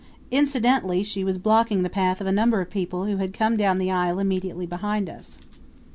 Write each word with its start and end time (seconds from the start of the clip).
Incidentally 0.31 1.03
she 1.03 1.23
was 1.23 1.37
blocking 1.37 1.83
the 1.83 1.87
path 1.87 2.19
of 2.19 2.25
a 2.25 2.31
number 2.31 2.59
of 2.59 2.71
people 2.71 3.05
who 3.05 3.17
had 3.17 3.33
come 3.33 3.55
down 3.55 3.77
the 3.77 3.91
aisle 3.91 4.17
immediately 4.17 4.65
behind 4.65 5.07
us. 5.07 5.37